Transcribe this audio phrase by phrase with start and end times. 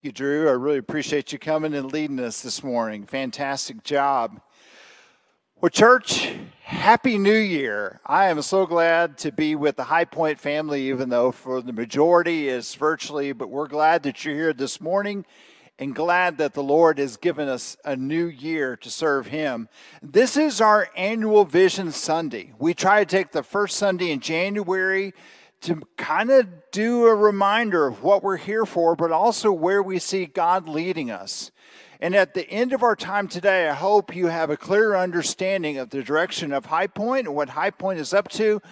[0.00, 0.48] you, Drew.
[0.48, 3.04] I really appreciate you coming and leading us this morning.
[3.04, 4.40] Fantastic job.
[5.60, 6.30] Well, church,
[6.62, 8.00] Happy New Year.
[8.06, 11.72] I am so glad to be with the High Pointe family, even though for the
[11.72, 15.24] majority is virtually, but we're glad that you're here this morning
[15.80, 19.68] and glad that the Lord has given us a new year to serve Him.
[20.00, 22.52] This is our annual Vision Sunday.
[22.56, 25.12] We try to take the first Sunday in January
[25.62, 29.98] to kind of do a reminder of what we're here for, but also where we
[29.98, 31.50] see God leading us.
[32.00, 35.78] And at the end of our time today, I hope you have a clear understanding
[35.78, 38.62] of the direction of High Pointe and what High Pointe is up to,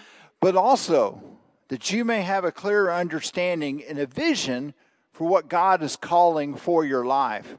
[0.40, 1.20] but also
[1.68, 4.74] that you may have a clear understanding and a vision
[5.12, 7.56] for what God is calling for your life.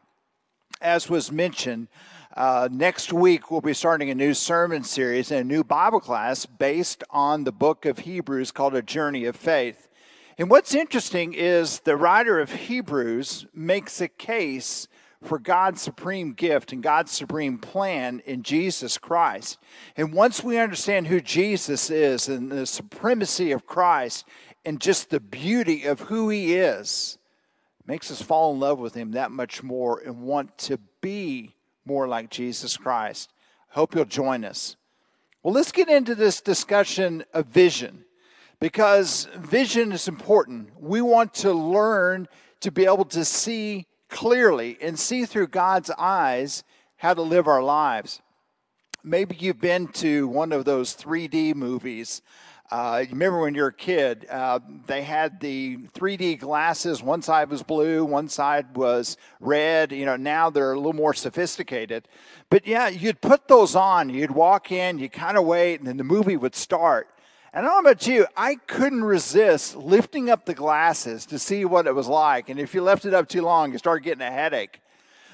[0.80, 1.90] As was mentioned,
[2.38, 6.46] uh, next week, we'll be starting a new sermon series and a new Bible class
[6.46, 9.88] based on the book of Hebrews called A Journey of Faith.
[10.38, 14.88] And what's interesting is the writer of Hebrews makes a case
[15.24, 19.58] for God's supreme gift and God's supreme plan in Jesus Christ.
[19.96, 24.28] And once we understand who Jesus is and the supremacy of Christ
[24.64, 27.18] and just the beauty of who he is,
[27.88, 31.56] makes us fall in love with him that much more and want to be
[31.88, 33.32] more like Jesus Christ.
[33.70, 34.76] Hope you'll join us.
[35.42, 38.04] Well, let's get into this discussion of vision
[38.60, 40.72] because vision is important.
[40.80, 42.28] We want to learn
[42.60, 46.64] to be able to see clearly and see through God's eyes
[46.98, 48.22] how to live our lives.
[49.04, 52.22] Maybe you've been to one of those 3D movies
[52.70, 57.02] uh, you remember when you were a kid, uh, they had the 3D glasses.
[57.02, 59.94] One side was blue, one side was red.
[59.94, 62.10] You know, now they're a little more sophisticated.
[62.50, 65.96] But yeah, you'd put those on, you'd walk in, you kind of wait, and then
[65.96, 67.08] the movie would start.
[67.54, 71.64] And I don't know about you, I couldn't resist lifting up the glasses to see
[71.64, 72.50] what it was like.
[72.50, 74.82] And if you left it up too long, you start getting a headache.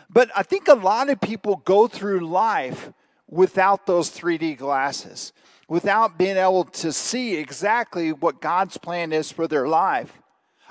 [0.08, 2.94] But I think a lot of people go through life
[3.28, 5.34] without those 3D glasses
[5.68, 10.20] without being able to see exactly what God's plan is for their life.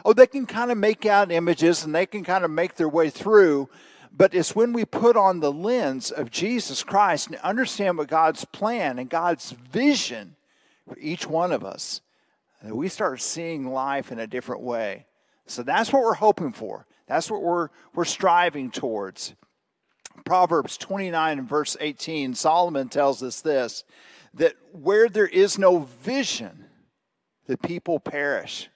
[0.04, 2.88] Oh, they can kind of make out images and they can kind of make their
[2.88, 3.68] way through,
[4.10, 8.44] but it's when we put on the lens of Jesus Christ and understand what God's
[8.44, 10.36] plan and God's vision
[10.88, 12.00] for each one of us
[12.62, 15.06] that we start seeing life in a different way.
[15.46, 16.86] So that's what we're hoping for.
[17.06, 19.34] That's what we're, we're striving towards.
[20.24, 23.84] Proverbs 29 and verse 18, Solomon tells us this
[24.34, 26.66] that where there is no vision,
[27.46, 28.68] the people perish.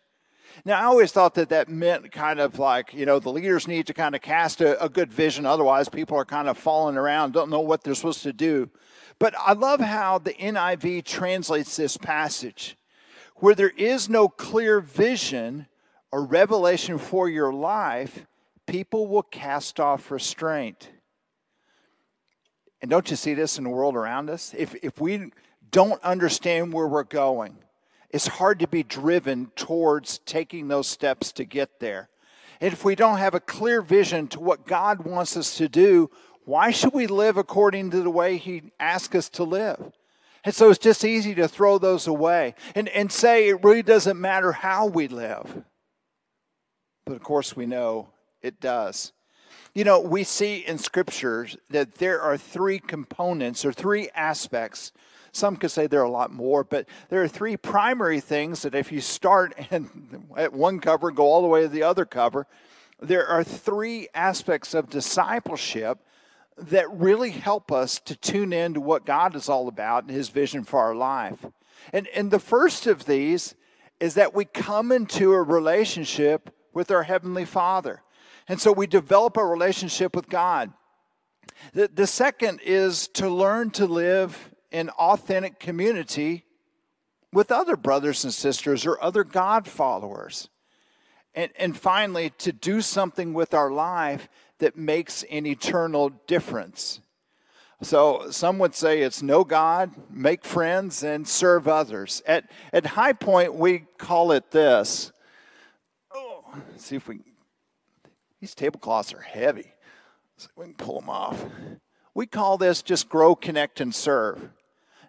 [0.64, 3.86] Now, I always thought that that meant kind of like, you know, the leaders need
[3.86, 5.44] to kind of cast a, a, good vision.
[5.44, 8.70] Otherwise, people are kind of falling around, don't know what they're supposed to do.
[9.18, 12.76] But I love how the NIV translates this passage.
[13.36, 15.66] Where there is no clear vision
[16.10, 18.26] or revelation for your life,
[18.66, 20.90] people will cast off restraint.
[22.80, 24.54] And don't you see this in the world around us?
[24.56, 25.30] If, if we
[25.76, 27.54] don't understand where we're going,
[28.08, 32.08] it's hard to be driven towards taking those steps to get there.
[32.62, 36.08] And if we don't have a clear vision to what God wants us to do,
[36.46, 39.92] why should we live according to the way He asks us to live?
[40.44, 44.18] And so it's just easy to throw those away and, and say it really doesn't
[44.18, 45.62] matter how we live.
[47.04, 48.08] But of course, we know
[48.40, 49.12] it does.
[49.74, 54.90] You know, we see in scriptures that there are three components or three aspects
[55.36, 58.74] some could say there are a lot more, but there are three primary things that
[58.74, 59.54] if you start
[60.36, 62.46] at one cover go all the way to the other cover,
[63.00, 65.98] there are three aspects of discipleship
[66.56, 70.30] that really help us to tune in to what God is all about and his
[70.30, 71.44] vision for our life.
[71.92, 73.54] And, and the first of these
[74.00, 78.02] is that we come into a relationship with our Heavenly Father.
[78.48, 80.72] And so we develop a relationship with God.
[81.72, 86.44] The, the second is to learn to live in authentic community
[87.32, 90.48] with other brothers and sisters or other God followers.
[91.34, 94.28] And, and finally, to do something with our life
[94.58, 97.00] that makes an eternal difference.
[97.82, 102.22] So some would say it's know God, make friends, and serve others.
[102.26, 105.12] At, at High Pointe, we call it this.
[106.14, 106.44] Oh,
[106.78, 107.20] see if we,
[108.40, 109.74] these tablecloths are heavy.
[110.38, 111.44] So we can pull them off.
[112.16, 114.48] We call this just grow, connect, and serve.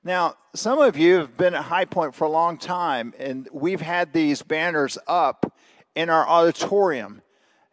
[0.03, 3.79] Now, some of you have been at High Pointe for a long time, and we've
[3.79, 5.57] had these banners up
[5.95, 7.21] in our auditorium.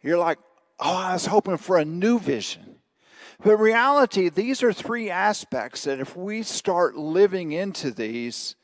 [0.01, 0.37] You're like,
[0.79, 2.77] oh, I was hoping for a new vision.
[3.43, 8.55] But reality, these are three aspects that if we start living into these,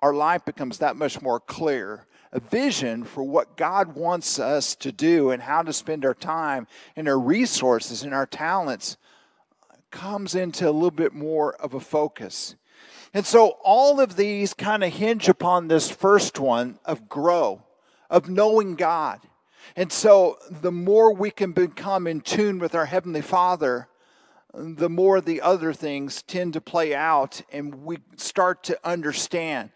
[0.00, 2.04] our life becomes that much more clear.
[2.32, 6.66] a vision for what God wants us to do and how to spend our time
[6.96, 8.96] and our resources and our talents
[9.96, 12.54] comes into a little bit more of a focus.
[13.14, 17.62] And so all of these kind of hinge upon this first one of grow,
[18.10, 19.20] of knowing God.
[19.74, 23.88] And so the more we can become in tune with our Heavenly Father,
[24.52, 29.70] the more the other things tend to play out and we start to understand.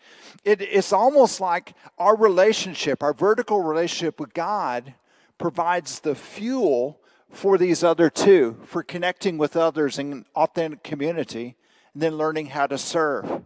[0.45, 4.93] It, it's almost like our relationship, our vertical relationship with God,
[5.39, 7.00] provides the fuel
[7.31, 11.57] for these other two, for connecting with others in authentic community,
[11.95, 13.43] and then learning how to serve.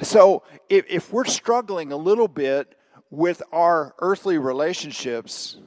[0.00, 2.76] So if, if we're struggling a little bit
[3.10, 5.58] with our earthly relationships,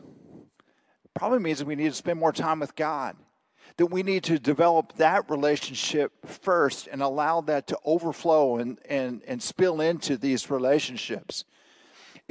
[1.14, 3.16] probably means that we need to spend more time with God
[3.78, 9.22] that we need to develop that relationship first and allow that to overflow and, and,
[9.28, 11.46] and spill into these relationships.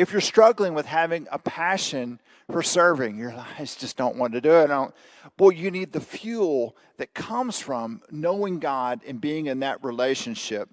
[0.00, 2.20] If you're struggling with having a passion
[2.50, 4.70] for serving, you're like, I just don't want to do it.
[4.70, 4.88] I
[5.36, 10.70] Boy, you need the fuel that comes from knowing God and being in that relationship.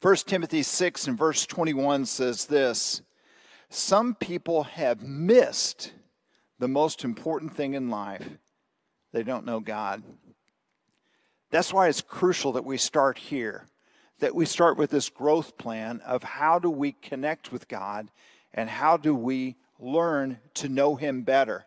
[0.00, 3.02] 1 Timothy 6 and verse 21 says this
[3.68, 5.90] Some people have missed
[6.60, 8.38] the most important thing in life
[9.12, 10.04] they don't know God.
[11.50, 13.66] That's why it's crucial that we start here,
[14.20, 18.08] that we start with this growth plan of how do we connect with God
[18.54, 21.66] and how do we learn to know Him better.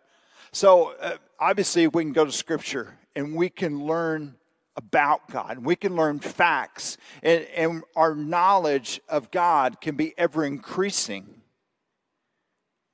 [0.52, 4.36] So, uh, obviously, we can go to Scripture and we can learn
[4.76, 5.60] about God.
[5.60, 11.42] We can learn facts, and, and our knowledge of God can be ever increasing.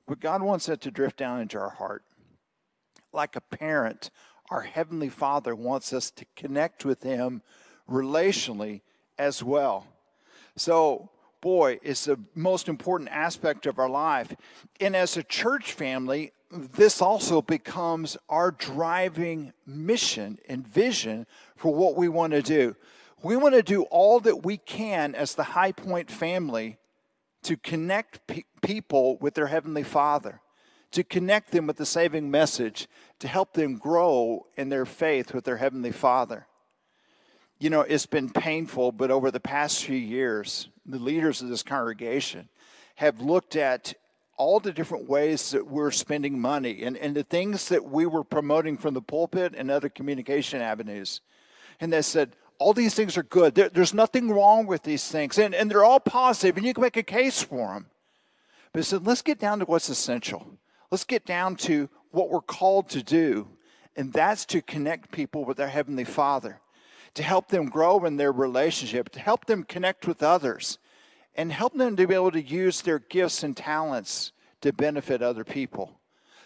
[0.08, 2.04] But God wants that to drift down into our heart.
[3.14, 4.10] Like a parent
[4.50, 7.42] our Heavenly Father wants us to connect with Him
[7.90, 8.82] relationally
[9.20, 9.86] as well.
[10.56, 11.10] So,
[11.42, 14.34] boy, it's the most important aspect of our life.
[14.80, 21.96] And as a church family, this also becomes our driving mission and vision for what
[21.96, 22.76] we want to do.
[23.22, 26.78] We want to do all that we can as the High Pointe family
[27.44, 30.42] to connect pe- people with their Heavenly Father
[30.92, 32.88] to connect them with the saving message,
[33.20, 36.48] to help them grow in their faith with their Heavenly Father.
[37.60, 41.62] You know, it's been painful, but over the past few years, the leaders of this
[41.62, 42.48] congregation
[42.96, 43.94] have looked at
[44.38, 48.24] all the different ways that we're spending money and, and the things that we were
[48.24, 51.20] promoting from the pulpit and other communication avenues.
[51.82, 53.56] And they said, all these things are good.
[53.56, 55.38] There, there's nothing wrong with these things.
[55.38, 57.88] And, and they're all positive, and you can make a case for them.
[58.72, 60.58] But said, let's get down to what's essential.
[60.92, 63.48] Let's get down to what we're called to do,
[63.96, 66.60] and that's to connect people with their Heavenly Father,
[67.14, 70.78] to help them grow in their relationship, to help them connect with others,
[71.36, 75.44] and help them to be able to use their gifts and talents to benefit other
[75.44, 76.00] people.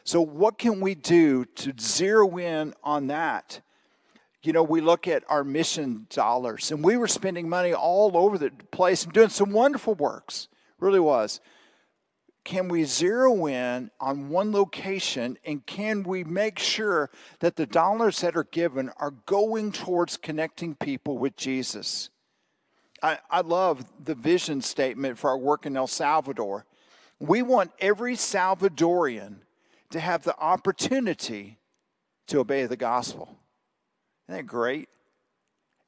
[0.03, 3.61] So, what can we do to zero in on that?
[4.41, 8.37] You know, we look at our mission dollars, and we were spending money all over
[8.37, 10.49] the place and doing some wonderful works.
[10.79, 11.39] Really was
[12.43, 17.09] can we zero in on one location and can we make sure
[17.39, 22.09] that the dollars that are given are going towards connecting people with Jesus?
[23.01, 26.65] I, I love the vision statement for our work in El Salvador.
[27.19, 29.35] We want every Salvadorian
[29.91, 31.59] to have the opportunity
[32.27, 33.37] to obey the gospel.
[34.27, 34.89] Isn't that great?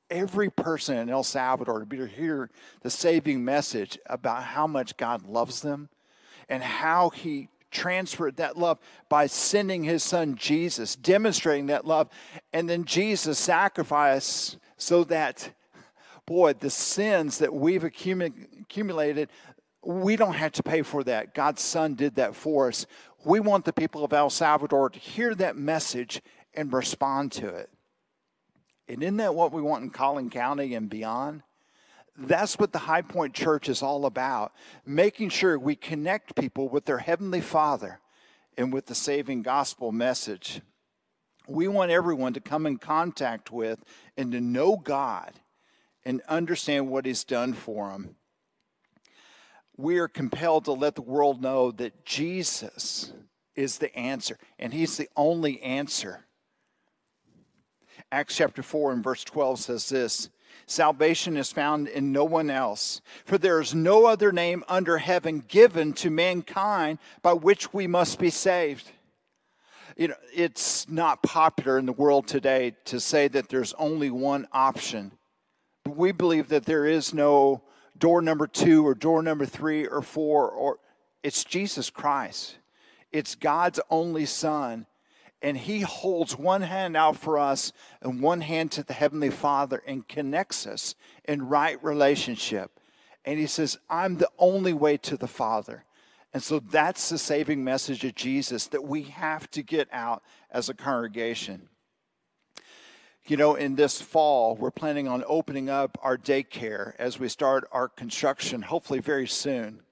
[0.09, 2.49] Every person in El Salvador to be to hear
[2.81, 5.89] the saving message about how much God loves them
[6.49, 12.09] and how he transferred that love by sending his son Jesus, demonstrating that love,
[12.53, 15.51] and then Jesus sacrificed so that,
[16.25, 19.29] boy, the sins that we've accumulated,
[19.83, 21.33] we don't have to pay for that.
[21.33, 22.85] God's son did that for us.
[23.25, 26.21] We want the people of El Salvador to hear that message
[26.53, 27.69] and respond to it.
[28.87, 31.41] And isn't that what we want in Collin County and beyond?
[32.17, 34.53] That's what the High Pointe Church is all about
[34.85, 37.99] making sure we connect people with their Heavenly Father
[38.57, 40.61] and with the saving gospel message.
[41.47, 43.83] We want everyone to come in contact with
[44.17, 45.33] and to know God
[46.05, 48.15] and understand what He's done for them.
[49.77, 53.11] We are compelled to let the world know that Jesus
[53.55, 56.25] is the answer, and He's the only answer.
[58.11, 60.29] Acts chapter 4 and verse 12 says this
[60.67, 65.43] Salvation is found in no one else, for there is no other name under heaven
[65.47, 68.91] given to mankind by which we must be saved.
[69.95, 74.47] You know, it's not popular in the world today to say that there's only one
[74.51, 75.11] option.
[75.83, 77.61] But we believe that there is no
[77.97, 80.79] door number two or door number three or four or
[81.23, 82.57] It's Jesus Christ.
[83.11, 84.87] It's God's only Son.
[85.45, 87.71] And He holds one hand out for us
[88.01, 92.79] and one hand to the Heavenly Father and connects us in right relationship.
[93.23, 95.85] And He says, I'm the only way to the Father.
[96.33, 100.67] And so that's the saving message of Jesus that we have to get out as
[100.67, 101.69] a congregation.
[103.27, 107.67] You know, in this fall, we're planning on opening up our daycare as we start
[107.71, 109.84] our construction, hopefully very soon.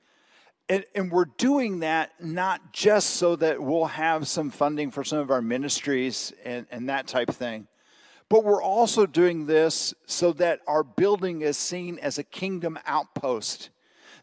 [0.69, 5.19] And, and, we're doing that not just so that we'll have some funding for some
[5.19, 7.67] of our ministries and, and that type thing,
[8.29, 13.71] but we're also doing this so that our building is seen as a kingdom outpost,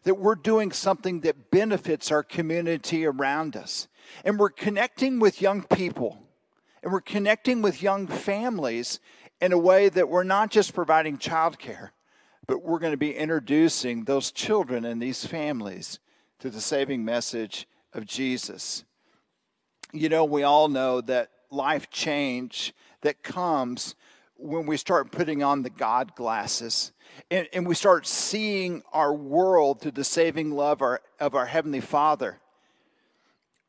[0.03, 3.87] that we're doing something that benefits our community around us.
[4.25, 6.23] And we're connecting with young people
[6.83, 8.99] and we're connecting with young families
[9.39, 11.89] in a way that we're not just providing childcare,
[12.47, 15.99] but we're going to be introducing those children and these families
[16.41, 18.83] to the saving message of Jesus.
[19.93, 23.95] You know, we all know that life change that comes
[24.37, 26.93] when we start putting on the God glasses
[27.29, 31.81] and, and we start seeing our world through the saving love our, of our Heavenly
[31.81, 32.39] Father.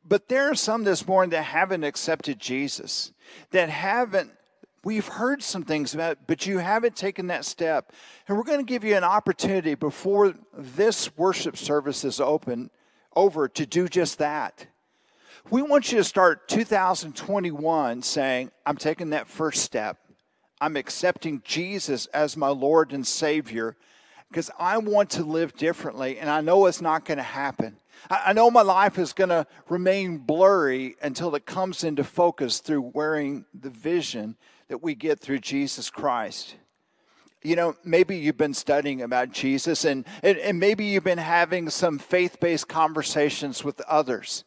[0.02, 3.12] But there are some this morning that haven't accepted Jesus,
[3.50, 4.30] that haven't,
[4.84, 7.92] we've heard some things about, but you haven't taken that step.
[8.26, 12.70] And we're going to give you an opportunity before this worship service is open,
[13.14, 14.66] over to do just that.
[15.50, 19.98] We want you to start 2021 saying, I'm taking that first step.
[20.60, 23.76] I'm accepting Jesus as my Lord and Savior
[24.28, 27.76] because I want to live differently, and I know it's not going to happen.
[28.10, 32.92] I know my life is going to remain blurry until it comes into focus through
[32.94, 34.36] wearing the vision
[34.72, 36.54] that we get through Jesus Christ.
[37.42, 41.68] You know, maybe you've been studying about Jesus and, and, and maybe you've been having
[41.68, 44.44] some faith based conversations with others,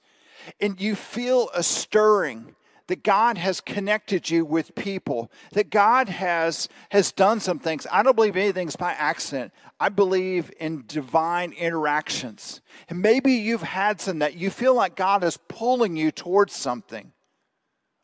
[0.60, 2.56] and you feel a stirring
[2.88, 7.86] that God has connected you with people, that God has, has done some things.
[7.92, 9.54] I don't believe anything's by accident.
[9.80, 12.62] I believe in divine interactions.
[12.90, 17.12] And maybe you've had some that you feel like God is pulling you towards something.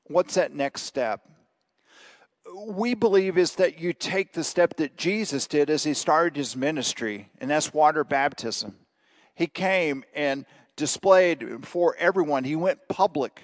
[0.06, 1.28] What's that next step?
[2.54, 6.56] We believe is that you take the step that Jesus did as he started his
[6.56, 8.76] ministry, and that's water baptism.
[9.36, 13.44] He came and displayed for everyone, he went public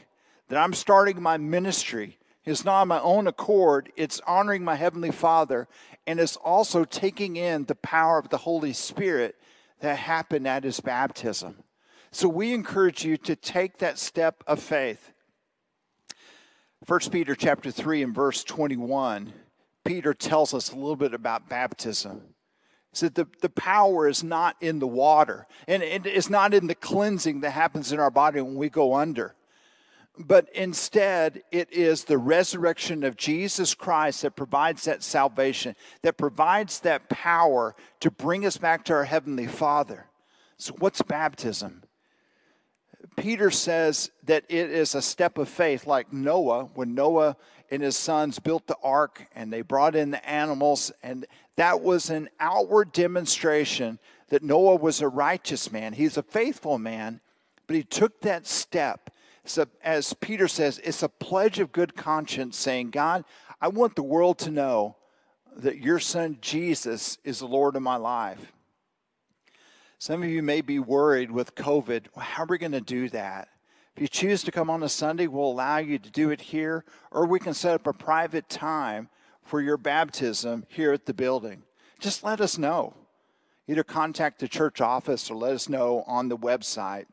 [0.49, 5.11] that I'm starting my ministry It's not on my own accord, it's honoring my Heavenly
[5.11, 5.67] Father,
[6.07, 9.35] and it's also taking in the power of the Holy Spirit
[9.81, 11.63] that happened at his baptism.
[12.09, 15.11] So we encourage you to take that step of faith.
[16.86, 19.34] 1 Peter chapter 3 and verse 21,
[19.84, 22.22] Peter tells us a little bit about baptism.
[22.91, 26.67] He said the, the power is not in the water, and it is not in
[26.67, 29.36] the cleansing that happens in our body when we go under
[30.19, 36.79] but instead it is the resurrection of Jesus Christ that provides that salvation, that provides
[36.79, 40.07] that power to bring us back to our Heavenly Father.
[40.57, 41.84] So, what's baptism?
[43.15, 47.37] Peter says that it is a step of faith, like Noah, when Noah
[47.71, 52.09] and his sons built the ark and they brought in the animals, and that was
[52.09, 53.99] an outward demonstration
[54.29, 55.93] that Noah was a righteous man.
[55.93, 57.21] He's a faithful man,
[57.65, 59.09] but he took that step
[59.49, 63.23] so, as Peter says, it's a pledge of good conscience saying, God,
[63.61, 64.97] I want the world to know
[65.55, 68.51] that your son Jesus is the Lord of my life.
[69.99, 72.07] Some of you may be worried with COVID.
[72.15, 73.49] Well, how are we going to do that?
[73.95, 76.85] If you choose to come on a Sunday, we'll allow you to do it here,
[77.11, 79.09] or we can set up a private time
[79.43, 81.63] for your baptism here at the building.
[81.99, 82.93] Just let us know.
[83.67, 87.05] Either contact the church office or let us know on the website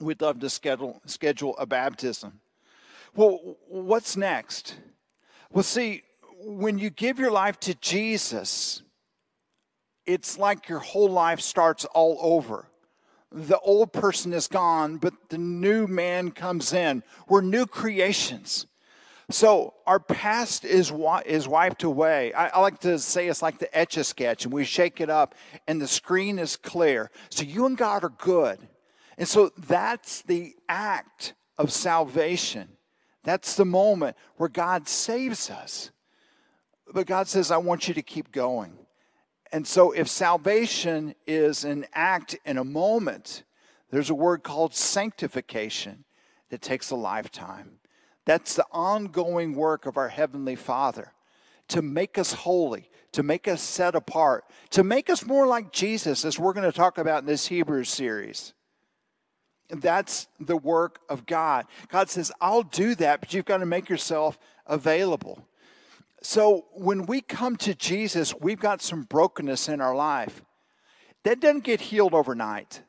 [0.00, 2.40] we'd love to schedule, schedule a baptism.
[3.14, 4.76] Well, what's next?
[5.50, 6.02] Well, see,
[6.42, 8.82] when you give your life to Jesus,
[10.10, 12.66] it's like your whole life starts all over.
[13.30, 17.04] The old person is gone, but the new man comes in.
[17.28, 18.66] We're new creations.
[19.30, 20.92] So our past is
[21.24, 22.32] is wiped away.
[22.32, 25.08] I, I, like to say it's like the etch a sketch, and we shake it
[25.08, 25.36] up,
[25.68, 27.12] and the screen is clear.
[27.28, 28.58] So you and God are good.
[29.16, 32.70] And so that's the act of salvation.
[33.22, 35.92] That's the moment where God saves us.
[36.92, 38.72] But God says, I want you to keep going.
[39.52, 43.42] And so if salvation is an act in a moment,
[43.90, 46.04] there's a word called sanctification
[46.50, 47.78] that takes a lifetime.
[48.24, 51.12] That's the ongoing work of our Heavenly Father
[51.68, 56.24] to make us holy, to make us set apart, to make us more like Jesus,
[56.24, 58.52] as we're going to talk about in this Hebrews series.
[59.68, 61.66] That's the work of God.
[61.88, 65.46] God says, I'll do that, but you've got to make yourself available.
[66.22, 70.42] So when we come to Jesus, we've got some brokenness in our life.
[71.24, 72.82] That doesn't get healed overnight.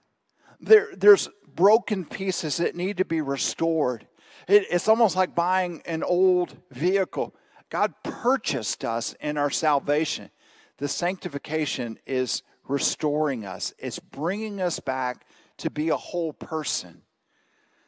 [0.59, 4.07] There, there's broken pieces that need to be restored.
[4.47, 7.33] It, it's almost like buying an old vehicle.
[7.69, 10.29] God purchased us in our salvation.
[10.77, 15.25] The sanctification is restoring us, it's bringing us back
[15.57, 17.01] to be a whole person.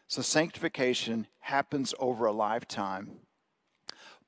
[0.07, 3.12] So, sanctification happens over a lifetime.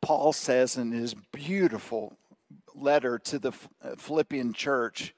[0.01, 2.17] Paul says in his beautiful
[2.73, 5.13] letter to the uh, Philippian church,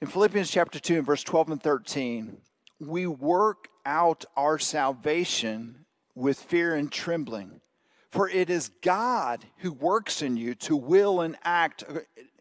[0.00, 2.36] in Philippians chapter 2 and verse 12 and 13,
[2.78, 7.60] we work out our salvation with fear and trembling.
[8.10, 11.84] For it is God who works in you to will and act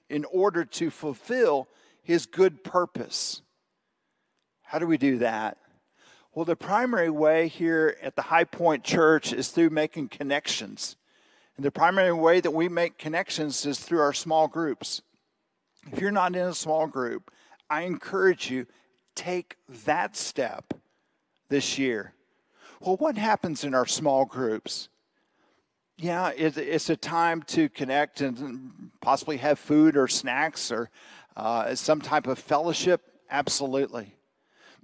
[0.10, 1.68] in order to fulfill
[2.02, 3.42] his good purpose.
[4.62, 5.58] How do we do that?
[6.36, 10.98] Well, the primary way here at the High Pointe Church is through making connections.
[11.56, 15.02] And the primary way that we make connections is through our small groups.
[15.94, 17.32] If you're not in a small group,
[17.70, 18.68] I encourage you
[19.16, 20.74] take that step
[21.48, 22.12] this year.
[22.82, 24.90] Well, what happens in our small groups?
[25.98, 30.90] Yeah, it's a time to connect and possibly have food or snacks or
[31.38, 33.04] uh, some type of fellowship.
[33.32, 34.16] Absolutely.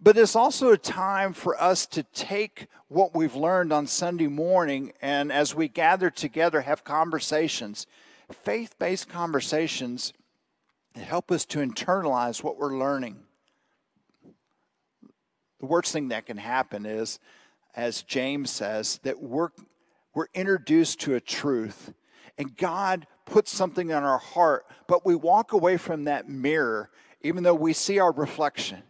[0.03, 4.93] But it's also a time for us to take what we've learned on Sunday morning
[4.99, 7.85] and as we gather together, have conversations,
[8.31, 10.11] faith based conversations
[10.95, 13.17] that help us to internalize what we're learning.
[15.59, 17.19] The worst thing that can happen is,
[17.75, 19.49] as James says, that we're
[20.15, 21.93] we're introduced to a truth
[22.39, 26.89] and God puts something in our heart, but we walk away from that mirror
[27.21, 28.81] even though we see our reflection.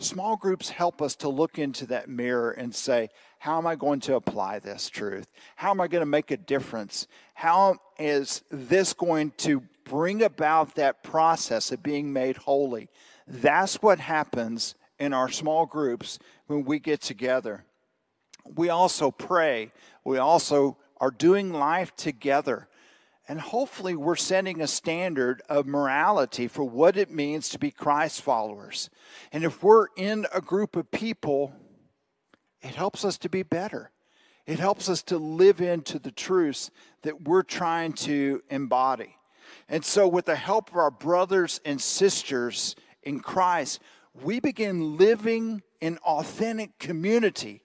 [0.00, 3.08] Small groups help us to look into that mirror and say,
[3.40, 5.26] How am I going to apply this truth?
[5.56, 7.08] How am I going to make a difference?
[7.34, 12.88] How is this going to bring about that process of being made holy?
[13.26, 17.64] That's what happens in our small groups when we get together.
[18.54, 19.72] We also pray
[20.04, 22.68] we also are doing life together.
[23.28, 28.22] And hopefully, we're setting a standard of morality for what it means to be Christ
[28.22, 28.88] followers.
[29.32, 31.52] And if we're in a group of people,
[32.62, 33.90] it helps us to be better.
[34.46, 36.70] It helps us to live into the truths
[37.02, 39.16] that we're trying to embody.
[39.68, 43.80] And so, with the help of our brothers and sisters in Christ,
[44.14, 47.62] we begin living in authentic community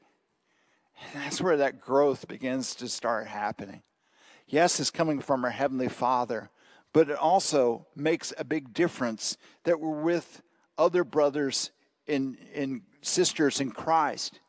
[1.11, 3.81] and that's where that growth begins to start happening.
[4.47, 6.49] Yes, it's coming from our Heavenly Father,
[6.91, 10.41] but it also makes a big difference that we're with
[10.77, 11.71] other brothers
[12.07, 14.39] and, and sisters in Christ.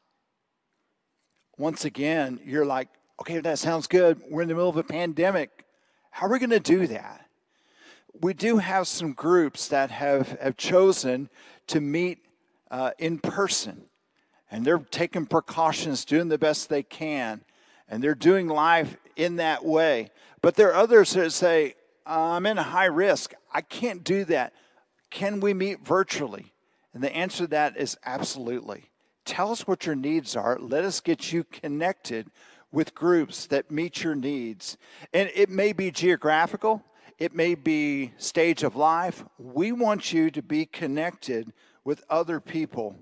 [1.56, 2.88] Once again, you're like,
[3.20, 4.20] okay, that sounds good.
[4.28, 5.64] We're in the middle of a pandemic.
[6.10, 7.26] How are we going to do that?
[8.20, 11.28] We do have some groups that have, have chosen
[11.68, 12.18] to meet
[12.70, 13.84] uh, in person
[14.50, 17.40] and they're taking precautions, doing the best they can,
[17.94, 20.10] and they're doing life in that way.
[20.42, 23.32] But there are others that say, I'm in high risk.
[23.52, 24.52] I can't do that.
[25.10, 26.52] Can we meet virtually?
[26.92, 28.90] And the answer to that is absolutely.
[29.24, 30.58] Tell us what your needs are.
[30.60, 32.30] Let us get you connected
[32.72, 34.76] with groups that meet your needs.
[35.12, 36.82] And it may be geographical,
[37.18, 39.24] it may be stage of life.
[39.38, 41.52] We want you to be connected
[41.84, 42.98] with other people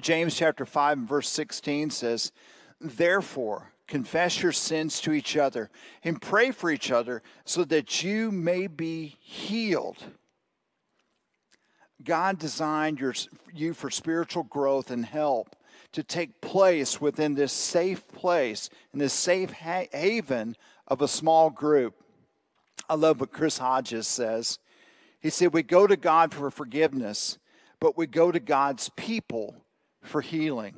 [0.00, 2.32] James chapter 5 and verse 16 says,
[2.80, 5.70] Therefore, confess your sins to each other
[6.02, 9.98] and pray for each other so that you may be healed.
[12.02, 13.14] God designed your,
[13.52, 15.56] you for spiritual growth and help
[15.92, 20.56] to take place within this safe place, in this safe ha- haven
[20.88, 21.94] of a small group.
[22.88, 24.58] I love what Chris Hodges says.
[25.20, 27.38] He said, We go to God for forgiveness,
[27.80, 29.64] but we go to God's people
[30.02, 30.74] for healing.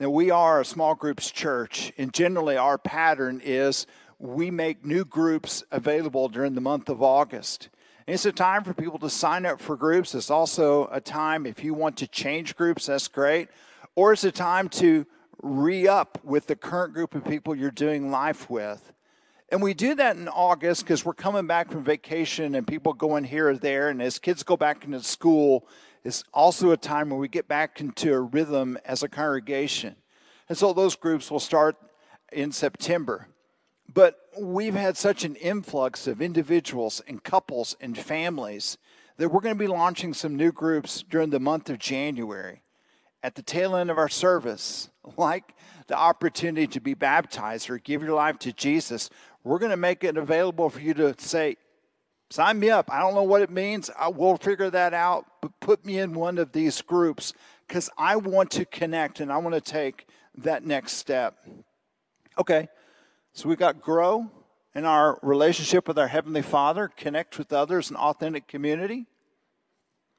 [0.00, 3.84] Now, we are a small groups church, and generally our pattern is
[4.20, 7.68] we make new groups available during the month of August.
[8.06, 10.14] And it's a time for people to sign up for groups.
[10.14, 13.48] It's also a time, if you want to change groups, that's great.
[13.96, 15.04] Or it's a time to
[15.42, 18.92] re up with the current group of people you're doing life with.
[19.48, 23.24] And we do that in August because we're coming back from vacation and people going
[23.24, 23.88] here or there.
[23.88, 25.66] And as kids go back into school,
[26.04, 29.96] it's also a time when we get back into a rhythm as a congregation.
[30.48, 31.76] And so those groups will start
[32.32, 33.28] in September.
[33.92, 38.78] But we've had such an influx of individuals and couples and families
[39.16, 42.62] that we're going to be launching some new groups during the month of January.
[43.20, 45.54] at the tail end of our service, like
[45.88, 49.10] the opportunity to be baptized or give your life to Jesus,
[49.42, 51.56] we're going to make it available for you to say,
[52.30, 52.92] Sign me up.
[52.92, 53.90] I don't know what it means.
[53.98, 57.32] I will figure that out, but put me in one of these groups
[57.66, 61.38] because I want to connect and I want to take that next step.
[62.38, 62.68] Okay,
[63.32, 64.30] so we've got grow
[64.74, 69.06] in our relationship with our Heavenly Father, connect with others in authentic community.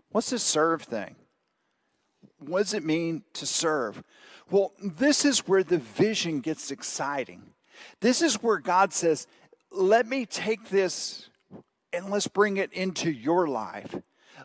[0.10, 1.16] What's this serve thing?
[2.40, 4.04] What does it mean to serve?
[4.50, 7.52] Well, this is where the vision gets exciting.
[8.02, 9.28] This is where God says,
[9.72, 11.30] let me take this
[11.94, 13.96] and let's bring it into your life.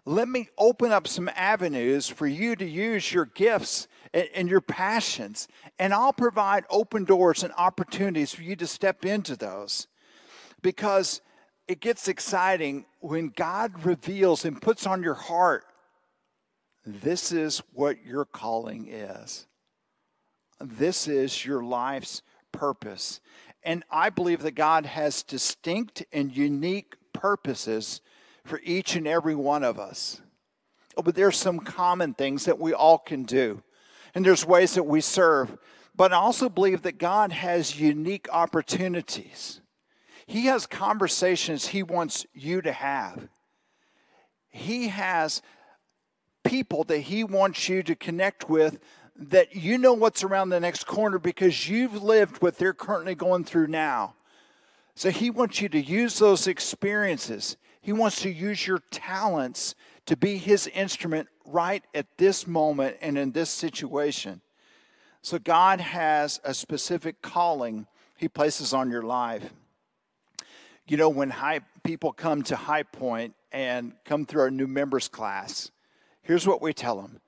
[0.05, 4.61] Let me open up some avenues for you to use your gifts and, and, your
[4.61, 9.87] passions, and I'll provide open doors and opportunities for you to step into those.
[10.63, 11.21] Because
[11.69, 15.65] it gets exciting when God reveals and puts on your heart
[16.87, 19.47] this is what your calling is.
[20.61, 23.21] This is your life's purpose.
[23.63, 28.03] And I believe that God has distinct and unique purposes
[28.45, 30.21] for each and every one of us.
[30.95, 33.63] Oh, but there's some common things that we all can do,
[34.15, 35.57] and there's ways that we serve.
[35.97, 39.63] But I also believe that God has unique opportunities.
[40.27, 43.27] He has conversations He wants you to have.
[44.51, 45.41] He has
[46.45, 48.81] people that He wants you to connect with
[49.17, 53.45] that you know what's around the next corner because you've lived what they're currently going
[53.45, 54.13] through now.
[54.95, 57.57] So he wants you to use those experiences.
[57.81, 59.75] He wants to use your talents
[60.07, 64.41] to be his instrument right at this moment and in this situation.
[65.23, 69.53] So God has a specific calling he places on your life.
[70.87, 75.09] You know, when high people come to High Pointe and come through our new members
[75.09, 75.71] class,
[76.23, 77.21] here's what we tell them.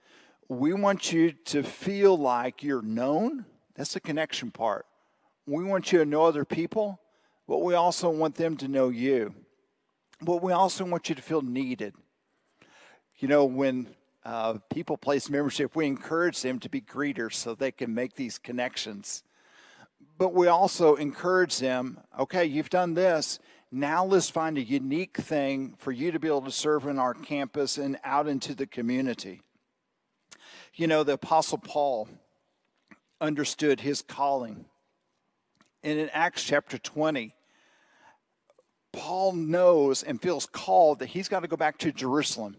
[0.48, 3.46] We want you to feel like you're known.
[3.74, 4.87] That's the connection part.
[5.46, 7.00] We want you to know other people
[7.46, 9.35] but we also want them to know you.
[10.20, 11.94] But we also want you to feel needed.
[13.18, 13.88] You know, when
[14.24, 18.38] uh, people place membership, we encourage them to be greeters so they can make these
[18.38, 19.22] connections.
[20.18, 23.38] But we also encourage them okay, you've done this.
[23.70, 27.14] Now let's find a unique thing for you to be able to serve in our
[27.14, 29.42] campus and out into the community.
[30.74, 32.09] You know, the Apostle Paul
[33.20, 34.66] understood his calling.
[35.82, 37.36] And in Acts chapter 20,
[38.96, 42.56] Paul knows and feels called that he's got to go back to Jerusalem.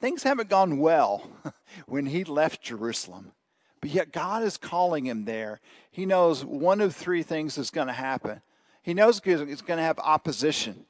[0.00, 1.28] Things haven't gone well
[1.86, 3.32] when he left Jerusalem,
[3.80, 5.60] but yet God is calling him there.
[5.90, 8.42] He knows one of three things is going to happen.
[8.82, 10.84] He knows he's going to have opposition,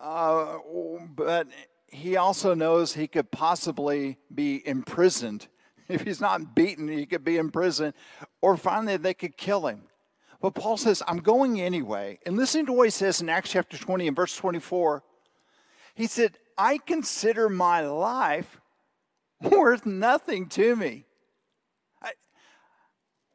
[0.00, 0.58] uh,
[1.14, 1.46] but
[1.86, 5.46] he also knows he could possibly be imprisoned.
[5.88, 7.94] If he's not beaten, he could be imprisoned,
[8.40, 9.82] or finally they could kill him.
[10.46, 12.20] But Paul says, I'm going anyway.
[12.24, 15.02] And listen to what he says in Acts chapter 20 and verse 24.
[15.96, 18.60] He said, I consider my life
[19.42, 21.04] worth nothing to me.
[22.00, 22.12] I,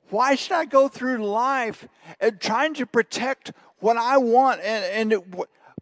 [0.10, 1.86] why should I go through life
[2.22, 4.62] and trying to protect what I want?
[4.62, 5.32] And, and it,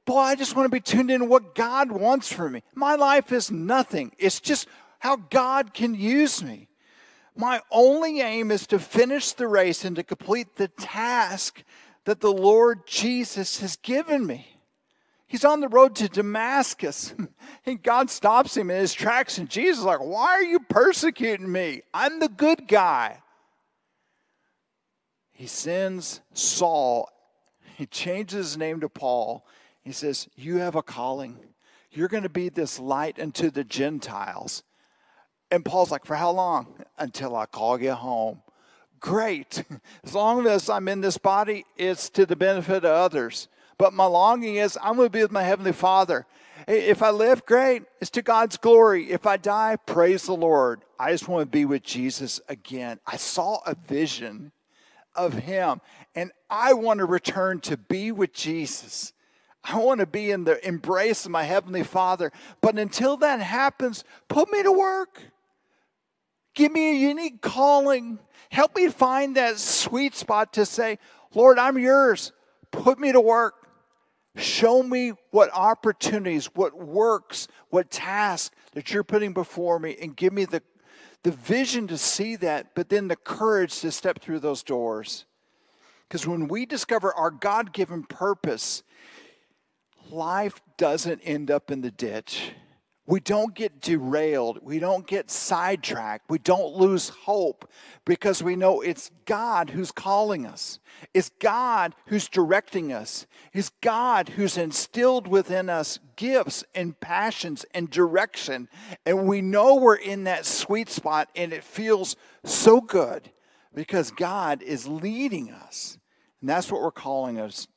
[0.06, 2.63] boy, I just want to be tuned in to what God wants for me.
[2.74, 6.70] My life is nothing, it's just how God can use me.
[7.39, 11.63] My only aim is to finish the race and to complete the task
[12.04, 14.60] that the Lord Jesus has given me.
[15.25, 17.13] He's on the road to Damascus,
[17.65, 21.49] and God stops him in his tracks, and Jesus is like, Why are you persecuting
[21.49, 21.84] me?
[21.93, 23.21] I'm the good guy.
[25.32, 27.08] He sends Saul,
[27.78, 29.47] he changes his name to Paul.
[29.82, 31.38] He says, You have a calling.
[31.89, 34.63] You're going to be this light unto the Gentiles.
[35.49, 36.79] And Paul's like, For how long?
[36.99, 38.41] Until I call you home.
[38.99, 39.63] Great.
[40.03, 43.47] As long as I'm in this body, it's to the benefit of others.
[43.77, 46.25] But my longing is I'm going to be with my Heavenly Father.
[46.67, 47.83] If I live, great.
[48.01, 49.12] It's to God's glory.
[49.12, 50.81] If I die, praise the Lord.
[50.99, 52.99] I just want to be with Jesus again.
[53.07, 54.51] I saw a vision
[55.15, 55.79] of Him,
[56.13, 59.13] and I want to return to be with Jesus.
[59.63, 62.31] I want to be in the embrace of my Heavenly Father.
[62.62, 65.21] But until that happens, put me to work.
[66.60, 68.19] Give me a unique calling.
[68.52, 71.00] Help me find that sweet spot to say,
[71.34, 72.34] Lord, I'm yours.
[72.69, 73.65] Put me to work.
[74.36, 80.34] Show me what opportunities, what works, what tasks that you're putting before me, and give
[80.34, 80.62] me the,
[81.24, 85.24] the vision to see that, but then the courage to step through those doors.
[86.10, 88.84] Because when we discover our God given purpose,
[90.12, 92.52] life doesn't end up in the ditch
[93.10, 94.60] we don't get derailed.
[94.62, 96.30] We don't get sidetracked.
[96.30, 97.67] We don't lose hope
[98.06, 100.78] because we know it's God who's calling us.
[101.12, 103.26] It's God who's directing us.
[103.52, 108.69] It's God who's instilled within us gifts and passions and direction.
[109.08, 113.32] And we know we're in that sweet spot and it feels so good
[113.74, 115.98] because God is leading us.
[116.41, 117.67] And that's what we're calling us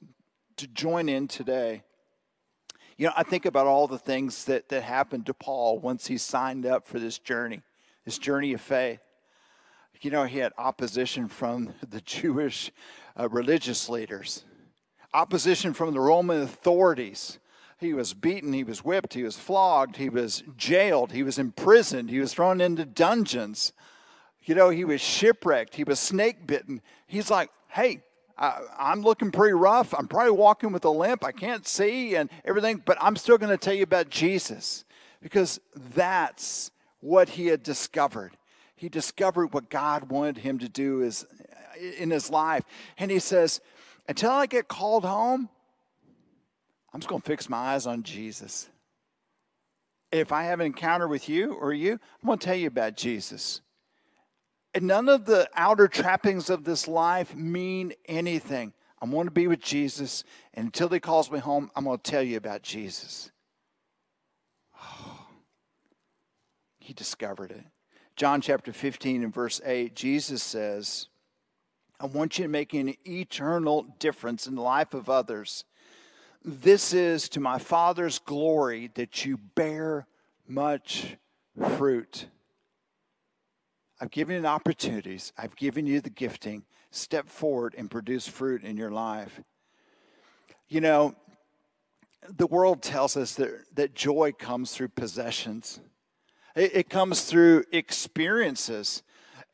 [0.59, 1.85] to join in today.
[2.97, 6.19] You know, I think about all the things that, that happened to Paul once he
[6.19, 7.63] signed up for this journey,
[8.05, 9.01] this journey of faith.
[10.01, 12.71] You know, he had opposition from the Jewish
[13.19, 14.45] uh, religious leaders,
[15.15, 17.39] opposition from the Roman authorities.
[17.79, 22.11] He was beaten, he was whipped, he was flogged, he was jailed, he was imprisoned,
[22.11, 23.73] he was thrown into dungeons.
[24.45, 26.81] You know, he was shipwrecked, he was snake bitten.
[27.07, 28.03] He's like, hey,
[28.43, 29.95] I, am looking pretty rough.
[29.95, 31.25] I'm probably walking with a limp.
[31.25, 34.85] I can't see and everything, but I'm still going to tell you about Jesus
[35.23, 35.61] because
[35.95, 38.37] that's what he had discovered.
[38.75, 41.25] He discovered what God wanted him to do is
[41.99, 42.65] in his life.
[42.99, 43.61] And he says,
[44.09, 45.49] until I get called home,
[46.93, 48.69] I'm just going to fix my eyes on Jesus.
[50.11, 52.97] If I have an encounter with you or you, I'm going to tell you about
[52.97, 53.61] Jesus.
[54.75, 58.73] And none of the outer trappings of this life mean anything.
[59.01, 62.11] I'm going to be with Jesus, and until he calls me home, I'm going to
[62.11, 63.31] tell you about Jesus.
[64.81, 65.27] Oh,
[66.79, 67.65] he discovered it.
[68.15, 71.09] John chapter 15 and verse 8, Jesus says,
[71.99, 75.65] I want you to make an eternal difference in the life of others.
[76.45, 80.07] This is to my Father's glory that you bear
[80.47, 81.17] much
[81.77, 82.27] fruit.
[84.03, 85.33] I've given you opportunities.
[85.39, 86.65] I've given you the gifting.
[86.91, 89.41] Step forward and produce fruit in your life.
[90.69, 91.15] You know,
[92.29, 95.79] the world tells us that, that joy comes through possessions,
[96.57, 99.05] it, it comes through experiences,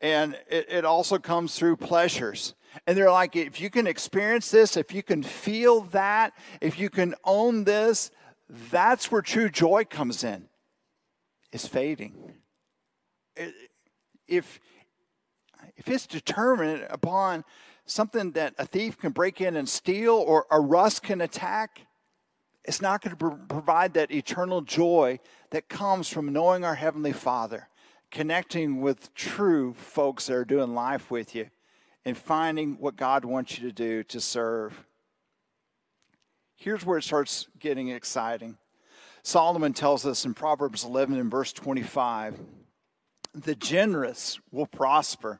[0.01, 2.55] and it, it also comes through pleasures.
[2.87, 6.89] And they're like, if you can experience this, if you can feel that, if you
[6.89, 8.09] can own this,
[8.49, 10.49] that's where true joy comes in.
[11.51, 12.33] It's fading.
[13.35, 13.53] It,
[14.29, 14.59] if
[15.75, 17.43] if it's determined upon
[17.85, 21.81] something that a thief can break in and steal or a rust can attack,
[22.63, 25.19] it's not going to provide that eternal joy
[25.51, 27.67] that comes from knowing our Heavenly Father,
[28.11, 31.49] connecting with true folks that are doing life with you,
[32.05, 34.85] and finding what God wants you to do to serve.
[36.55, 38.57] Here's where it starts getting exciting.
[39.23, 42.37] Solomon tells us in Proverbs 11 and verse 25
[43.33, 45.39] the generous will prosper.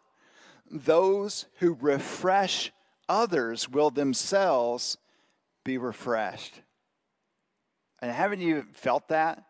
[0.69, 2.71] Those who refresh
[3.07, 4.97] others will themselves
[5.63, 6.61] be refreshed.
[8.01, 9.43] And haven't you felt that?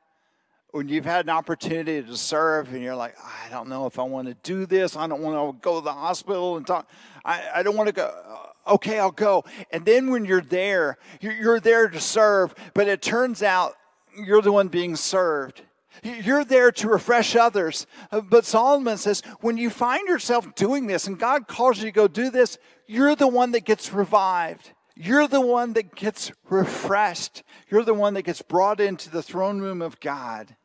[0.72, 4.04] When you've had an opportunity to serve and you're like, I don't know if I
[4.04, 4.96] want to do this.
[4.96, 6.88] I don't want to go to the hospital and talk.
[7.26, 8.04] I, I don't want to go.
[8.06, 9.46] Uh, okay, I'll go.
[9.72, 13.74] And then when you're there, you're, you're there to serve, but it turns out
[14.16, 15.64] you're the one being served.
[16.04, 17.88] You're there to refresh others.
[18.12, 21.92] Uh, but Solomon says, when you find yourself doing this and God calls you to
[21.92, 22.58] go do this,
[22.88, 24.72] you're the one that gets revived.
[24.96, 27.44] You're the one that gets refreshed.
[27.70, 30.56] You're the one that gets brought into the throne room of God.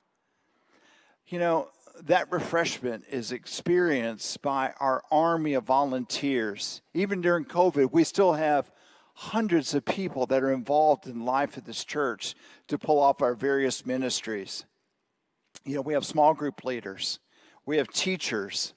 [1.29, 1.69] You know,
[2.03, 6.83] that refreshment is experienced by our army of volunteers.
[6.93, 8.71] Even during COVID, we still have
[9.15, 12.35] hundreds of people that are involved in life of this church
[12.67, 14.65] to pull off our various ministries
[15.65, 17.19] you know, we have small group leaders,
[17.67, 18.75] we have teachers,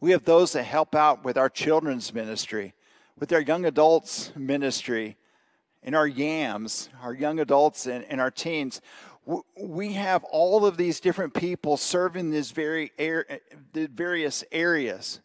[0.00, 2.74] we have those that help out with our children's ministry,
[3.18, 5.16] with our young adults ministry,
[5.82, 8.80] in our YAMS, our young adults and, and our teens.
[9.56, 13.40] We have all of these different people serving these very air,
[13.72, 15.20] the various areas.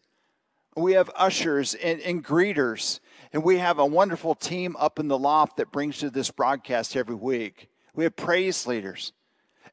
[0.76, 3.00] We have ushers and, and greeters,
[3.32, 6.98] and we have a wonderful team up in the loft that brings you this broadcast
[6.98, 7.70] every week.
[7.94, 9.14] We have praise leaders.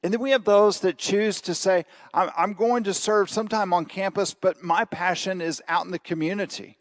[0.03, 3.87] And then we have those that choose to say, I'm going to serve sometime on
[3.87, 6.79] campus, but my passion is out in the community.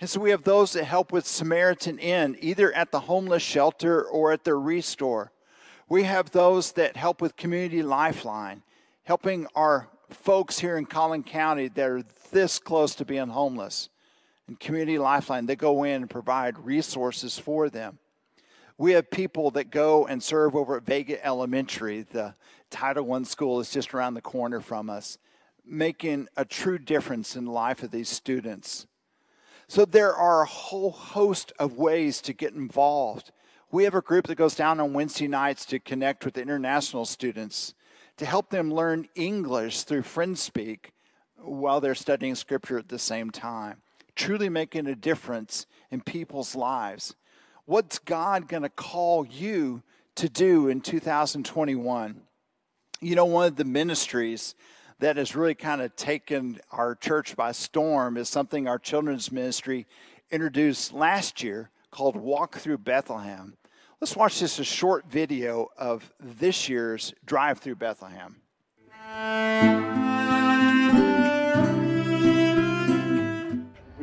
[0.00, 4.02] And so we have those that help with Samaritan Inn, either at the homeless shelter
[4.02, 5.30] or at their restore.
[5.88, 8.62] We have those that help with Community Lifeline,
[9.04, 13.90] helping our folks here in Collin County that are this close to being homeless.
[14.48, 17.98] And Community Lifeline, they go in and provide resources for them.
[18.76, 22.02] We have people that go and serve over at Vega Elementary.
[22.02, 22.34] The
[22.70, 25.16] Title I school is just around the corner from us,
[25.64, 28.86] making a true difference in the life of these students.
[29.68, 33.30] So there are a whole host of ways to get involved.
[33.70, 37.04] We have a group that goes down on Wednesday nights to connect with the international
[37.04, 37.74] students,
[38.16, 40.86] to help them learn English through FriendSpeak
[41.36, 43.82] while they're studying scripture at the same time,
[44.16, 47.14] truly making a difference in people's lives.
[47.66, 49.82] What's God going to call you
[50.16, 52.20] to do in 2021?
[53.00, 54.54] You know, one of the ministries
[54.98, 59.86] that has really kind of taken our church by storm is something our children's ministry
[60.30, 63.56] introduced last year called Walk Through Bethlehem.
[63.98, 68.42] Let's watch just a short video of this year's Drive Through Bethlehem.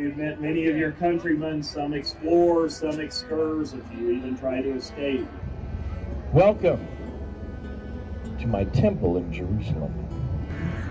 [0.02, 4.74] We've met many of your countrymen, some explore, some excurs, a few even try to
[4.74, 5.28] escape.
[6.34, 6.88] Welcome
[8.40, 9.94] to my temple in Jerusalem.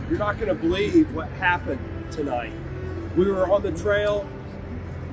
[0.09, 1.81] You're not going to believe what happened
[2.12, 2.53] tonight.
[3.16, 4.29] We were on the trail,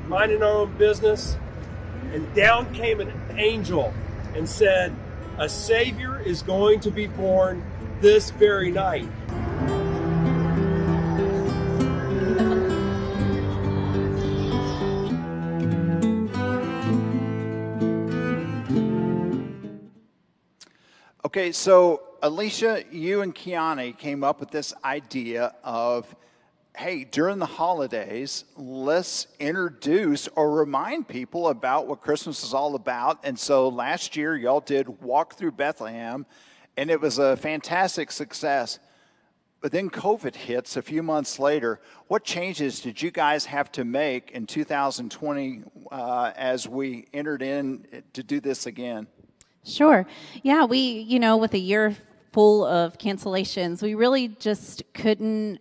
[0.06, 1.36] minding our own business,
[2.14, 3.96] and down came an angel
[4.36, 4.96] and said,
[5.40, 7.66] A Savior is going to be born
[8.00, 9.10] this very night.
[21.38, 26.16] Okay, so Alicia, you and Kiani came up with this idea of
[26.76, 33.20] hey, during the holidays, let's introduce or remind people about what Christmas is all about.
[33.24, 36.26] And so last year, y'all did Walk Through Bethlehem,
[36.76, 38.80] and it was a fantastic success.
[39.62, 41.80] But then COVID hits a few months later.
[42.08, 47.86] What changes did you guys have to make in 2020 uh, as we entered in
[48.14, 49.06] to do this again?
[49.68, 50.08] Sure.
[50.44, 51.96] Yeah, we, you know, with a year
[52.32, 55.60] full of cancellations, we really just couldn't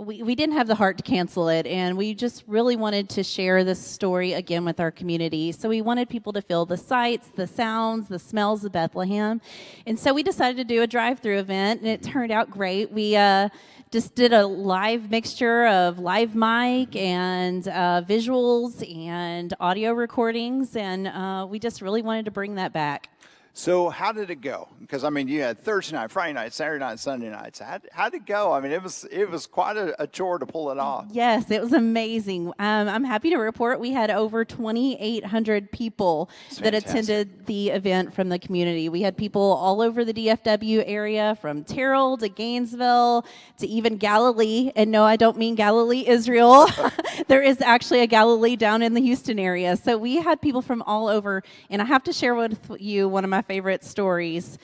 [0.00, 3.22] we, we didn't have the heart to cancel it, and we just really wanted to
[3.22, 5.52] share this story again with our community.
[5.52, 9.42] So we wanted people to feel the sights, the sounds, the smells of Bethlehem.
[9.86, 12.90] And so we decided to do a drive through event, and it turned out great.
[12.90, 13.50] We uh,
[13.90, 21.08] just did a live mixture of live mic and uh, visuals and audio recordings, and
[21.08, 23.08] uh, we just really wanted to bring that back.
[23.52, 24.68] So how did it go?
[24.80, 27.58] Because I mean, you had Thursday night, Friday night, Saturday night, Sunday nights.
[27.58, 28.52] How, how did it go?
[28.52, 31.06] I mean, it was it was quite a, a chore to pull it off.
[31.10, 32.48] Yes, it was amazing.
[32.58, 38.28] Um, I'm happy to report we had over 2,800 people that attended the event from
[38.28, 38.88] the community.
[38.88, 43.24] We had people all over the DFW area, from Terrell to Gainesville
[43.58, 44.70] to even Galilee.
[44.76, 46.68] And no, I don't mean Galilee, Israel.
[47.28, 49.76] there is actually a Galilee down in the Houston area.
[49.76, 51.42] So we had people from all over.
[51.68, 54.58] And I have to share with you one of my favorite stories.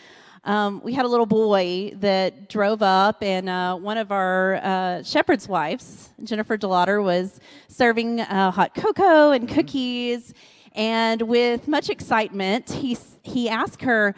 [0.44, 5.02] Um, we had a little boy that drove up, and uh, one of our uh,
[5.02, 9.56] shepherd's wives, Jennifer DeLauder, was serving uh, hot cocoa and mm-hmm.
[9.56, 10.34] cookies.
[10.76, 14.14] And with much excitement, he, he asked her,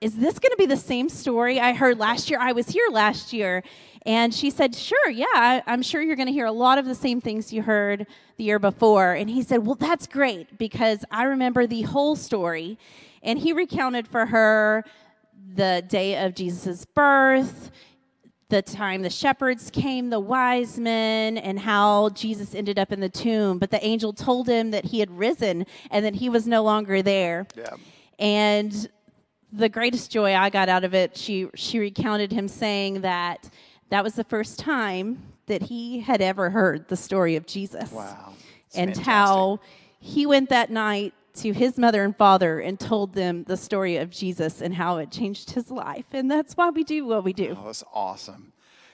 [0.00, 2.40] Is this going to be the same story I heard last year?
[2.40, 3.62] I was here last year.
[4.06, 6.86] And she said, Sure, yeah, I, am sure you're going to hear a lot of
[6.86, 8.06] the same things you heard
[8.38, 9.12] the year before.
[9.12, 12.78] And he said, Well, that's great because I remember the whole story.
[13.22, 14.84] And he recounted for her
[15.54, 17.70] the day of Jesus' birth,
[18.48, 23.08] the time the shepherds came, the wise men, and how Jesus ended up in the
[23.08, 23.58] tomb.
[23.58, 27.02] But the angel told him that he had risen and that he was no longer
[27.02, 27.46] there.
[27.56, 27.74] Yeah.
[28.18, 28.88] And
[29.52, 33.48] the greatest joy I got out of it, she, she recounted him saying that
[33.90, 37.90] that was the first time that he had ever heard the story of Jesus.
[37.90, 38.34] Wow.
[38.74, 39.04] and fantastic.
[39.04, 39.60] how
[39.98, 44.10] he went that night to his mother and father and told them the story of
[44.10, 46.06] Jesus and how it changed his life.
[46.12, 47.56] And that's why we do what we do.
[47.58, 48.52] Oh, that's awesome.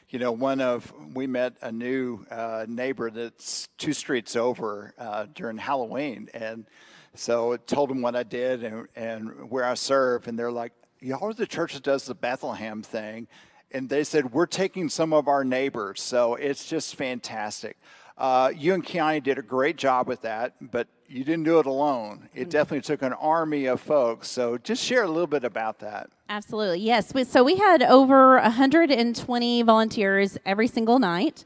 [0.08, 5.26] You know, one of, we met a new uh, neighbor that's two streets over uh,
[5.34, 6.28] during Halloween.
[6.32, 6.66] And
[7.14, 10.28] so I told them what I did and, and where I serve.
[10.28, 13.26] And they're like, y'all are the church that does the Bethlehem thing.
[13.72, 16.00] And they said, we're taking some of our neighbors.
[16.00, 17.76] So it's just fantastic.
[18.16, 21.66] Uh, you and Kiani did a great job with that, but you didn't do it
[21.66, 22.28] alone.
[22.34, 22.50] It mm-hmm.
[22.50, 24.28] definitely took an army of folks.
[24.30, 26.10] So just share a little bit about that.
[26.28, 26.80] Absolutely.
[26.80, 27.12] Yes.
[27.28, 31.44] So we had over 120 volunteers every single night.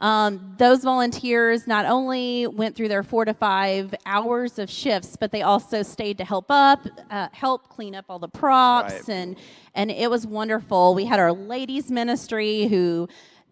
[0.00, 5.30] Um, those volunteers not only went through their four to five hours of shifts, but
[5.30, 9.08] they also stayed to help up, uh, help clean up all the props, right.
[9.10, 9.36] and
[9.74, 10.94] and it was wonderful.
[10.94, 13.08] We had our ladies ministry who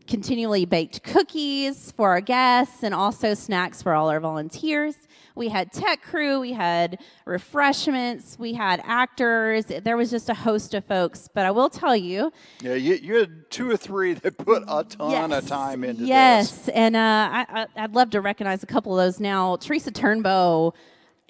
[0.08, 4.96] continually baked cookies for our guests and also snacks for all our volunteers.
[5.34, 9.66] We had tech crew, we had refreshments, we had actors.
[9.66, 11.28] There was just a host of folks.
[11.32, 12.32] But I will tell you.
[12.60, 16.04] Yeah, you, you had two or three that put a ton yes, of time into
[16.04, 16.50] yes.
[16.50, 16.66] this.
[16.66, 17.44] Yes, and uh,
[17.76, 19.56] I, would love to recognize a couple of those now.
[19.56, 20.74] Teresa Turnbow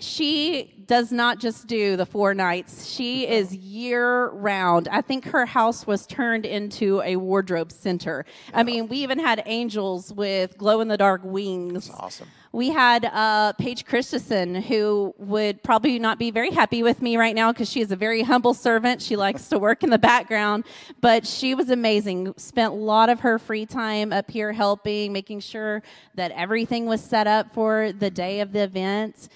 [0.01, 2.87] she does not just do the four nights.
[2.87, 4.89] She is year round.
[4.89, 8.25] I think her house was turned into a wardrobe center.
[8.55, 11.89] I mean, we even had angels with glow in the dark wings.
[11.89, 12.29] That's awesome.
[12.53, 17.35] We had uh, Paige Christensen, who would probably not be very happy with me right
[17.35, 19.03] now because she is a very humble servant.
[19.03, 20.65] She likes to work in the background,
[21.03, 22.33] but she was amazing.
[22.39, 25.83] Spent a lot of her free time up here helping, making sure
[26.15, 29.29] that everything was set up for the day of the event.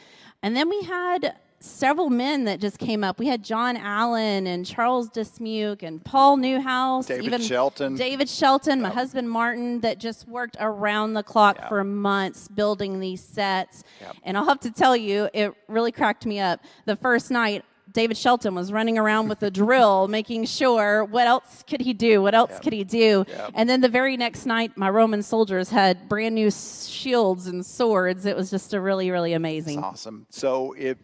[0.43, 3.21] And then we had several men that just came up.
[3.21, 7.95] We had John Allen and Charles Dismuke and Paul Newhouse, David even Shelton.
[7.95, 11.69] David Shelton, my husband Martin, that just worked around the clock Yep.
[11.69, 13.85] for months building these sets.
[14.01, 14.17] Yep.
[14.25, 16.61] And I'll have to tell you, it really cracked me up.
[16.85, 21.63] The first night, David Shelton was running around with a drill, making sure what else
[21.69, 22.23] could he do?
[22.23, 22.63] What else Yep.
[22.63, 23.25] could he do?
[23.29, 23.51] Yep.
[23.55, 28.27] And then the very next night, my Roman soldiers had brand new shields and swords.
[28.27, 29.79] It was just a really, really amazing.
[29.79, 30.27] It's awesome.
[30.31, 30.99] So it,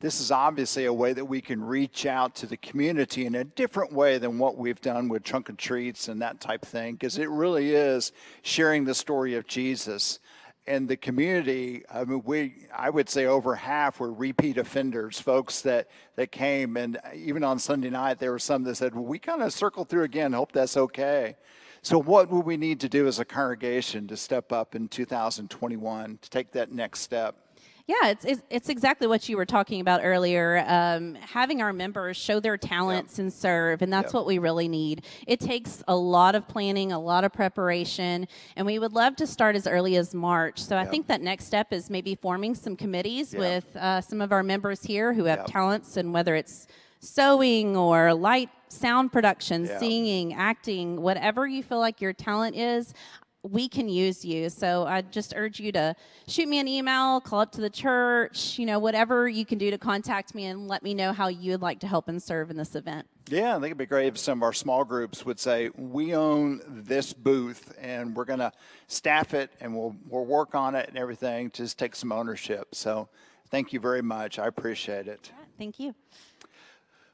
[0.00, 3.44] this is obviously a way that we can reach out to the community in a
[3.44, 6.94] different way than what we've done with trunk and treats and that type of thing,
[6.94, 8.10] because it really is
[8.42, 10.18] sharing the story of Jesus.
[10.66, 15.60] And the community, I mean, we, I would say over half were repeat offenders, folks
[15.62, 16.76] that, that came.
[16.76, 19.88] And even on Sunday night, there were some that said, well, we kind of circled
[19.88, 21.36] through again, hope that's okay.
[21.84, 26.18] So, what would we need to do as a congregation to step up in 2021
[26.22, 27.41] to take that next step?
[27.86, 30.64] Yeah, it's, it's it's exactly what you were talking about earlier.
[30.66, 35.04] Um, having our members show their talents and serve, and that's what we really need.
[35.26, 39.26] It takes a lot of planning, a lot of preparation, and we would love to
[39.26, 40.60] start as early as March.
[40.62, 44.30] So I think that next step is maybe forming some committees with uh, some of
[44.32, 46.68] our members here who have talents, and whether it's
[47.00, 49.78] sewing or light sound production, Yeah.
[49.78, 52.94] singing, acting, whatever you feel like your talent is,
[53.42, 54.48] we can use you.
[54.48, 55.96] So I just urge you to
[56.28, 59.70] shoot me an email, call up to the church, you know, whatever you can do
[59.70, 62.56] to contact me and let me know how you'd like to help and serve in
[62.56, 63.06] this event.
[63.28, 66.14] Yeah, I think it'd be great if some of our small groups would say, "We
[66.14, 68.52] own this booth, and we're going to
[68.88, 71.50] staff it, and we'll we'll work on it and everything.
[71.52, 73.08] Just take some ownership." So,
[73.48, 74.40] thank you very much.
[74.40, 75.30] I appreciate it.
[75.56, 75.94] Thank you.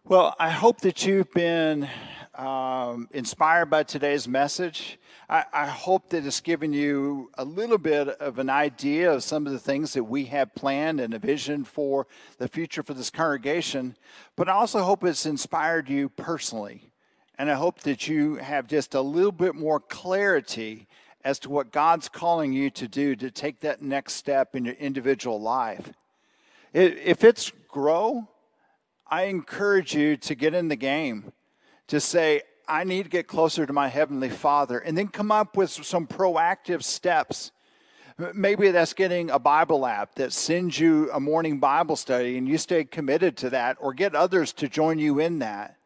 [0.09, 1.87] Well, I hope that you've been
[2.35, 4.99] um, inspired by today's message.
[5.29, 9.47] I, I hope that it's given you a little bit of an idea of some
[9.47, 12.07] of the things that we have planned and a vision for
[12.39, 13.97] the future for this congregation.
[14.35, 16.91] But I also hope it's inspired you personally.
[17.39, 20.87] And I hope that you have just a little bit more clarity
[21.23, 24.77] as to what God's calling you to do to take that next step in your
[24.77, 25.93] individual life.
[26.73, 28.27] If it's grow,
[29.11, 31.33] I encourage you to get in the game,
[31.87, 35.57] to say, I need to get closer to my Heavenly Father, and then come up
[35.57, 37.51] with some proactive steps.
[38.35, 42.59] Maybe that's getting a Bible app that sends you a morning Bible study and you
[42.59, 45.77] stay committed to that, or get others to join you in that.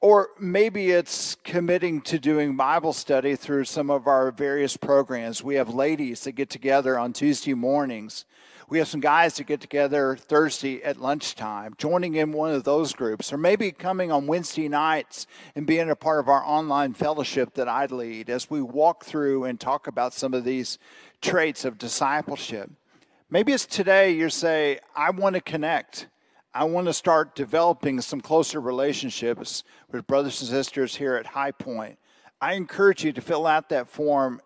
[0.00, 5.42] Or maybe it's committing to doing Bible study through some of our various programs.
[5.42, 8.24] We have ladies that get together on Tuesday mornings.
[8.72, 12.94] We have some guys that get together Thursday at lunchtime, joining in one of those
[12.94, 17.52] groups, or maybe coming on Wednesday nights and being a part of our online fellowship
[17.52, 20.78] that I lead as we walk through and talk about some of these
[21.20, 22.70] traits of discipleship.
[23.28, 26.08] Maybe it's today you say, I want to connect.
[26.54, 31.52] I want to start developing some closer relationships with brothers and sisters here at High
[31.52, 31.98] Pointe.
[32.40, 34.40] I encourage you to fill out that form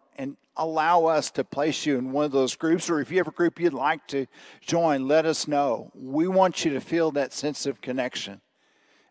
[0.56, 3.32] allow us to place you in one of those groups, or if you have a
[3.32, 4.26] group you'd like to
[4.60, 5.90] join, let us know.
[5.94, 8.40] We want you to feel that sense of connection.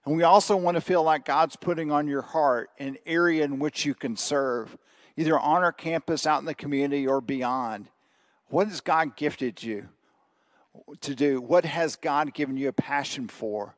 [0.06, 3.60] And we also want to feel like God's putting on your heart an area in
[3.60, 4.78] which you can serve,
[5.18, 7.90] either on our campus, out in the community, or beyond.
[8.50, 9.90] What has God gifted you
[11.02, 11.42] to do?
[11.42, 13.76] What has God given you a passion for?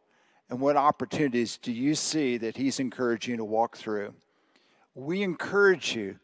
[0.50, 4.14] And what opportunities do you see that He's encouraging you to walk through?
[4.96, 6.20] We encourage you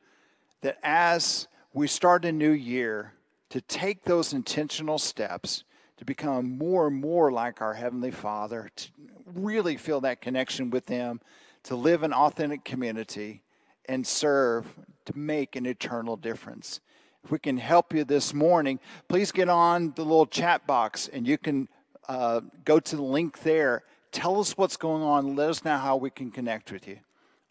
[0.63, 3.13] that as we start a new year,
[3.49, 5.63] to take those intentional steps
[5.97, 8.89] to become more and more like our Heavenly Father, to
[9.27, 11.21] really feel that connection with Him,
[11.63, 13.43] to live an authentic community
[13.87, 16.79] and serve to make an eternal difference.
[17.23, 21.27] If we can help you this morning, please get on the little chat box and
[21.27, 21.69] you can
[22.09, 23.83] uh, go to the link there.
[24.11, 25.35] Tell us what's going on.
[25.35, 26.99] Let us know how we can connect with you.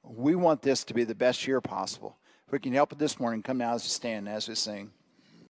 [0.03, 2.17] We want this to be the best year possible.
[2.53, 4.91] We can help it this morning, come now as we stand as we sing.